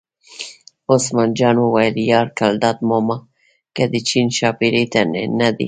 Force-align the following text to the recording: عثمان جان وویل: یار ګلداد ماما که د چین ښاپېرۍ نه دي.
عثمان 0.93 1.29
جان 1.37 1.55
وویل: 1.59 1.95
یار 2.11 2.27
ګلداد 2.39 2.77
ماما 2.89 3.17
که 3.75 3.83
د 3.91 3.93
چین 4.07 4.27
ښاپېرۍ 4.37 4.83
نه 5.39 5.49
دي. 5.57 5.59